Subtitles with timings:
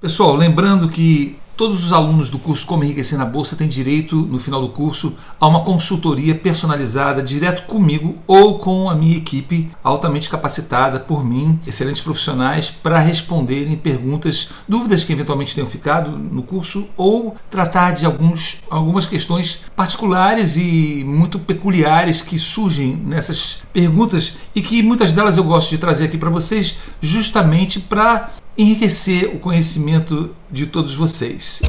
[0.00, 4.38] Pessoal, lembrando que Todos os alunos do curso Como Enriquecer na Bolsa têm direito, no
[4.38, 10.30] final do curso, a uma consultoria personalizada direto comigo ou com a minha equipe altamente
[10.30, 16.86] capacitada por mim, excelentes profissionais, para responderem perguntas, dúvidas que eventualmente tenham ficado no curso
[16.96, 24.62] ou tratar de alguns, algumas questões particulares e muito peculiares que surgem nessas perguntas e
[24.62, 30.34] que muitas delas eu gosto de trazer aqui para vocês justamente para enriquecer o conhecimento
[30.50, 31.62] de todos vocês.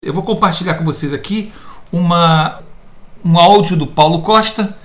[0.00, 1.52] Eu vou compartilhar com vocês aqui
[1.92, 2.60] uma,
[3.24, 4.78] um áudio do Paulo Costa.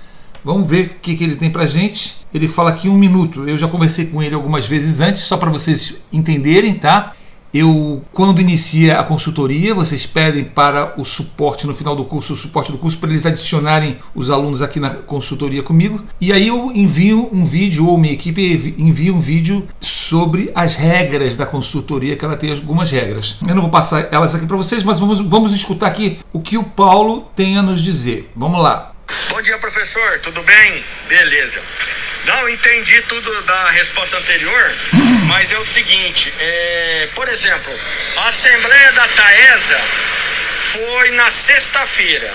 [0.44, 2.16] Vamos ver o que, que ele tem para gente.
[2.34, 3.48] Ele fala aqui um minuto.
[3.48, 7.14] Eu já conversei com ele algumas vezes antes, só para vocês entenderem, tá?
[7.54, 12.36] Eu, quando inicia a consultoria, vocês pedem para o suporte no final do curso, o
[12.36, 16.04] suporte do curso, para eles adicionarem os alunos aqui na consultoria comigo.
[16.20, 21.36] E aí eu envio um vídeo, ou minha equipe envia um vídeo sobre as regras
[21.36, 23.38] da consultoria, que ela tem algumas regras.
[23.46, 26.58] Eu não vou passar elas aqui para vocês, mas vamos, vamos escutar aqui o que
[26.58, 28.32] o Paulo tem a nos dizer.
[28.34, 28.92] Vamos lá.
[29.30, 30.18] Bom dia, professor.
[30.24, 30.82] Tudo bem?
[31.08, 31.60] Beleza.
[32.26, 34.72] Não, entendi tudo da resposta anterior,
[35.26, 37.72] mas é o seguinte, é, por exemplo,
[38.18, 39.78] a Assembleia da Taesa
[40.72, 42.32] foi na sexta-feira.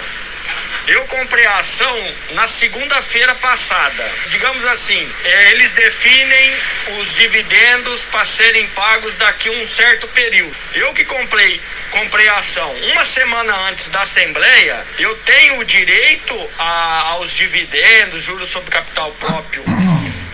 [0.88, 4.12] Eu comprei a ação na segunda-feira passada.
[4.28, 6.54] Digamos assim, é, eles definem
[7.00, 10.56] os dividendos para serem pagos daqui a um certo período.
[10.74, 16.50] Eu que comprei, comprei a ação uma semana antes da Assembleia, eu tenho o direito
[16.58, 19.64] a, aos dividendos, juros sobre capital próprio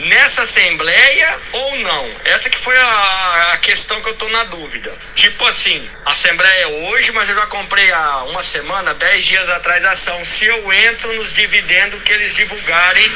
[0.05, 2.11] nessa assembleia ou não?
[2.25, 4.93] Essa que foi a, a questão que eu tô na dúvida.
[5.15, 9.49] Tipo assim, a assembleia é hoje, mas eu já comprei há uma semana, dez dias
[9.49, 10.23] atrás a ação.
[10.23, 13.11] Se eu entro nos dividendos que eles divulgarem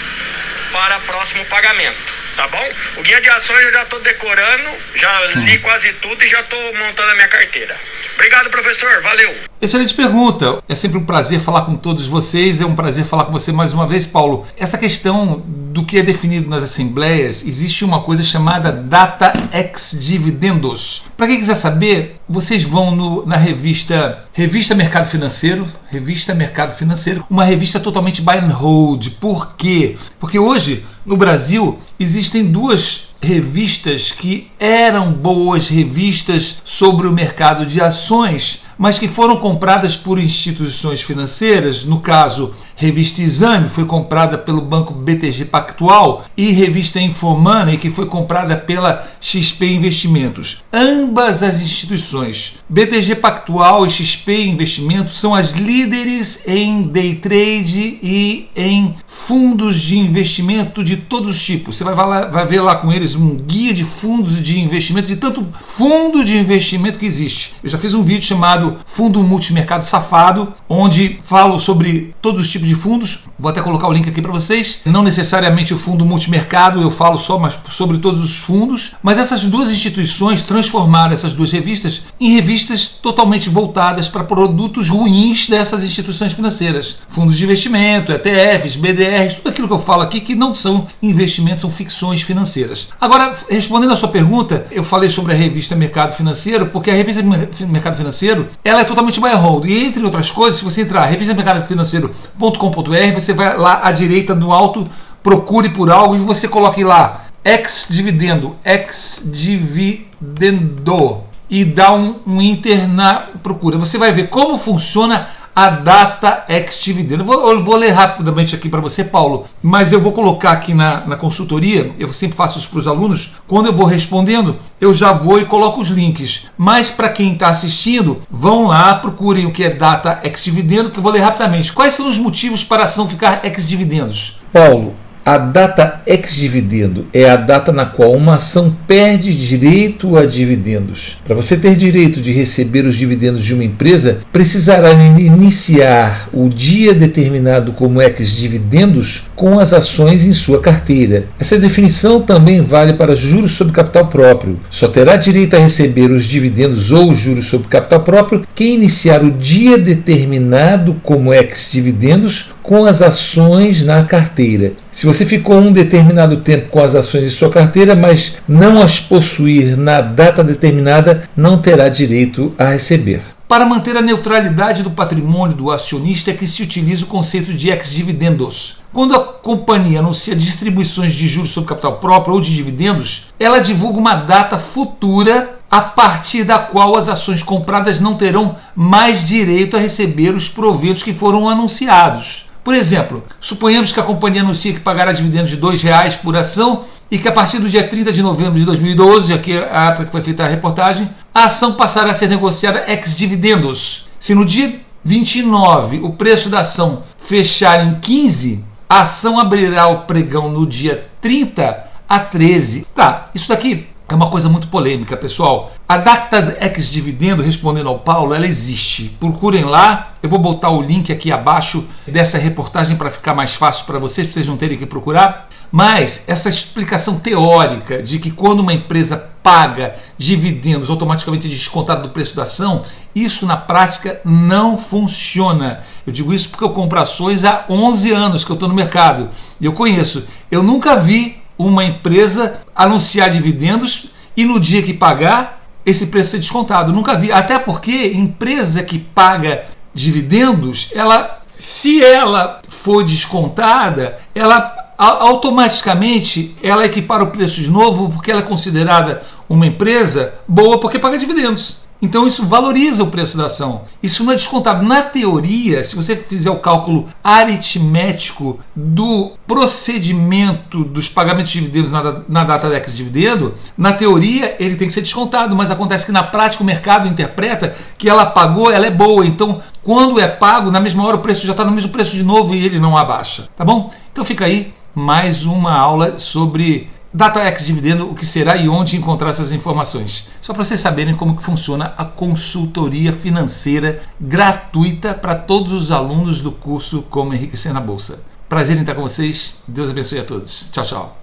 [0.71, 3.01] para próximo pagamento tá bom?
[3.01, 6.59] O guia de ações eu já estou decorando, já li quase tudo e já estou
[6.75, 7.75] montando a minha carteira.
[8.15, 9.01] Obrigado, professor.
[9.01, 9.35] Valeu.
[9.61, 10.63] Excelente pergunta.
[10.69, 12.61] É sempre um prazer falar com todos vocês.
[12.61, 14.47] É um prazer falar com você mais uma vez, Paulo.
[14.55, 21.03] Essa questão do que é definido nas assembleias, existe uma coisa chamada data ex dividendos.
[21.17, 27.25] Para quem quiser saber, vocês vão no, na revista Revista Mercado Financeiro, Revista Mercado Financeiro,
[27.29, 29.09] uma revista totalmente buy and hold.
[29.19, 29.97] Por quê?
[30.19, 37.81] Porque hoje no Brasil existem duas revistas que eram boas revistas sobre o mercado de
[37.81, 44.61] ações, mas que foram compradas por instituições financeiras, no caso, Revista Exame foi comprada pelo
[44.61, 50.63] banco BTG Pactual e Revista Infomoney que foi comprada pela XP Investimentos.
[50.71, 58.47] Ambas as instituições, BTG Pactual e XP Investimentos, são as líderes em day trade e
[58.55, 58.95] em
[59.29, 61.77] fundos de investimento de todos os tipos.
[61.77, 65.17] Você vai, lá, vai ver lá com eles um guia de fundos de investimento, de
[65.17, 67.53] tanto fundo de investimento que existe.
[67.63, 72.67] Eu já fiz um vídeo chamado Fundo Multimercado Safado, onde falo sobre todos os tipos
[72.67, 73.19] de fundos.
[73.39, 74.81] Vou até colocar o link aqui para vocês.
[74.85, 78.95] Não necessariamente o fundo multimercado, eu falo só mas sobre todos os fundos.
[79.01, 85.47] Mas essas duas instituições transformaram essas duas revistas em revistas totalmente voltadas para produtos ruins
[85.47, 86.97] dessas instituições financeiras.
[87.07, 91.61] Fundos de investimento, ETFs, BDRs, tudo aquilo que eu falo aqui que não são investimentos,
[91.61, 92.89] são ficções financeiras.
[92.99, 97.23] Agora, respondendo a sua pergunta, eu falei sobre a revista Mercado Financeiro, porque a revista
[97.65, 99.65] Mercado Financeiro ela é totalmente buy hold.
[99.65, 104.33] E entre outras coisas, se você entrar revista Mercado Financeiro.com.br, você vai lá à direita
[104.33, 104.87] no alto,
[105.21, 112.41] procure por algo e você coloque lá ex dividendo, ex dividendo e dá um, um
[112.41, 113.77] enter na procura.
[113.77, 117.23] Você vai ver como funciona a data ex dividendo.
[117.23, 121.05] Eu vou, vou ler rapidamente aqui para você, Paulo, mas eu vou colocar aqui na,
[121.05, 125.11] na consultoria, eu sempre faço isso para os alunos, quando eu vou respondendo, eu já
[125.11, 126.47] vou e coloco os links.
[126.57, 130.99] Mas para quem está assistindo, vão lá, procurem o que é data ex dividendo, que
[130.99, 131.73] eu vou ler rapidamente.
[131.73, 134.39] Quais são os motivos para a ação ficar ex dividendos?
[134.51, 134.95] Paulo,
[135.29, 141.17] a data ex-dividendo é a data na qual uma ação perde direito a dividendos.
[141.23, 146.95] Para você ter direito de receber os dividendos de uma empresa, precisará iniciar o dia
[146.95, 151.27] determinado como ex-dividendos com as ações em sua carteira.
[151.39, 154.59] Essa definição também vale para juros sobre capital próprio.
[154.67, 159.29] Só terá direito a receber os dividendos ou juros sobre capital próprio quem iniciar o
[159.29, 164.73] dia determinado como ex-dividendos com as ações na carteira.
[164.99, 168.99] Se você ficou um determinado tempo com as ações em sua carteira, mas não as
[168.99, 173.21] possuir na data determinada, não terá direito a receber.
[173.47, 177.69] Para manter a neutralidade do patrimônio do acionista é que se utiliza o conceito de
[177.69, 178.81] ex-dividendos.
[178.91, 183.97] Quando a companhia anuncia distribuições de juros sobre capital próprio ou de dividendos, ela divulga
[183.97, 189.79] uma data futura a partir da qual as ações compradas não terão mais direito a
[189.79, 192.48] receber os proventos que foram anunciados.
[192.69, 196.83] Por exemplo, suponhamos que a companhia anuncie que pagará dividendos de R$ reais por ação
[197.09, 200.05] e que a partir do dia 30 de novembro de 2012, aqui é a época
[200.05, 204.07] que foi feita a reportagem, a ação passará a ser negociada ex-dividendos.
[204.19, 210.01] Se no dia 29 o preço da ação fechar em 15, a ação abrirá o
[210.01, 212.85] pregão no dia 30 a 13.
[212.93, 215.71] Tá, isso daqui é uma coisa muito polêmica, pessoal.
[215.87, 219.15] A data ex dividendo, respondendo ao Paulo, ela existe.
[219.19, 220.13] Procurem lá.
[220.21, 224.27] Eu vou botar o link aqui abaixo dessa reportagem para ficar mais fácil para vocês,
[224.27, 225.49] para vocês não terem que procurar.
[225.71, 232.35] Mas essa explicação teórica de que quando uma empresa paga dividendos automaticamente descontado do preço
[232.35, 232.83] da ação,
[233.15, 235.81] isso na prática não funciona.
[236.05, 239.29] Eu digo isso porque eu compro ações há 11 anos que eu estou no mercado
[239.59, 240.25] e eu conheço.
[240.51, 246.39] Eu nunca vi uma empresa anunciar dividendos e no dia que pagar esse preço ser
[246.39, 246.93] descontado.
[246.93, 247.31] Nunca vi.
[247.31, 257.23] Até porque empresa que paga dividendos, ela se ela for descontada, ela automaticamente ela equipara
[257.23, 261.88] o preço de novo porque ela é considerada uma empresa boa porque paga dividendos.
[262.01, 263.81] Então isso valoriza o preço da ação.
[264.01, 264.85] Isso não é descontado.
[264.85, 272.43] Na teoria, se você fizer o cálculo aritmético do procedimento dos pagamentos de dividendos na,
[272.43, 276.63] data de dividendo, na teoria ele tem que ser descontado, mas acontece que na prática
[276.63, 279.25] o mercado interpreta que ela pagou, ela é boa.
[279.25, 282.23] Então, quando é pago, na mesma hora o preço já está no mesmo preço de
[282.23, 283.49] novo e ele não abaixa.
[283.55, 283.91] Tá bom?
[284.11, 289.29] Então fica aí mais uma aula sobre DataX Dividendo, o que será e onde encontrar
[289.29, 290.27] essas informações.
[290.41, 296.41] Só para vocês saberem como que funciona a consultoria financeira gratuita para todos os alunos
[296.41, 298.23] do curso Como Enriquecer na Bolsa.
[298.47, 299.57] Prazer em estar com vocês.
[299.67, 300.67] Deus abençoe a todos.
[300.71, 301.17] Tchau, tchau.